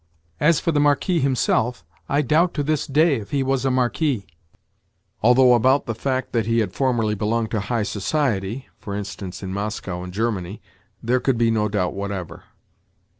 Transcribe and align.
As 0.39 0.59
for 0.59 0.71
the 0.71 0.79
Marquis 0.79 1.19
himself, 1.19 1.85
I 2.09 2.23
doubt 2.23 2.55
to 2.55 2.63
this 2.63 2.87
day 2.87 3.17
if 3.17 3.29
he 3.29 3.43
was 3.43 3.65
a 3.65 3.69
Marquis—although 3.69 5.53
about 5.53 5.85
the 5.85 5.93
fact 5.93 6.31
that 6.31 6.47
he 6.47 6.57
had 6.57 6.73
formerly 6.73 7.13
belonged 7.13 7.51
to 7.51 7.59
high 7.59 7.83
society 7.83 8.67
(for 8.79 8.95
instance, 8.95 9.43
in 9.43 9.53
Moscow 9.53 10.01
and 10.01 10.11
Germany) 10.11 10.59
there 11.03 11.19
could 11.19 11.37
be 11.37 11.51
no 11.51 11.69
doubt 11.69 11.93
whatever. 11.93 12.45